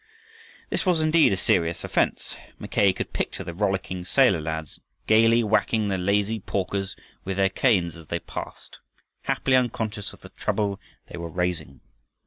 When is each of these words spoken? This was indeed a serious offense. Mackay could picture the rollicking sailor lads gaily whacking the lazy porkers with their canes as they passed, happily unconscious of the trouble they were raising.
This 0.71 0.83
was 0.83 0.99
indeed 0.99 1.31
a 1.31 1.35
serious 1.37 1.83
offense. 1.83 2.35
Mackay 2.57 2.91
could 2.91 3.13
picture 3.13 3.43
the 3.43 3.53
rollicking 3.53 4.03
sailor 4.03 4.41
lads 4.41 4.79
gaily 5.05 5.43
whacking 5.43 5.89
the 5.89 5.97
lazy 5.99 6.39
porkers 6.39 6.95
with 7.23 7.37
their 7.37 7.49
canes 7.49 7.95
as 7.95 8.07
they 8.07 8.17
passed, 8.17 8.79
happily 9.21 9.55
unconscious 9.55 10.11
of 10.11 10.21
the 10.21 10.29
trouble 10.29 10.79
they 11.09 11.17
were 11.19 11.29
raising. 11.29 11.81